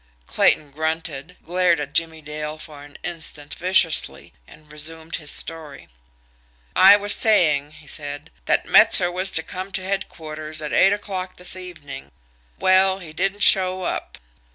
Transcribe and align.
Clayton 0.25 0.71
grunted, 0.71 1.37
glared 1.43 1.79
at 1.79 1.93
Jimmie 1.93 2.23
Dale 2.23 2.57
for 2.57 2.83
an 2.83 2.97
instant 3.03 3.53
viciously 3.53 4.33
and 4.47 4.71
resumed 4.71 5.17
his 5.17 5.29
story. 5.29 5.89
"I 6.75 6.95
was 6.95 7.13
saying," 7.13 7.73
he 7.73 7.85
said, 7.85 8.31
"that 8.47 8.65
Metzer 8.65 9.11
was 9.11 9.29
to 9.29 9.43
come 9.43 9.71
to 9.73 9.83
headquarters 9.83 10.59
at 10.59 10.73
eight 10.73 10.91
o'clock 10.91 11.37
this 11.37 11.55
evening. 11.55 12.09
Well, 12.57 12.97
he 12.97 13.13
didn't 13.13 13.43
show 13.43 13.83
up. 13.83 14.17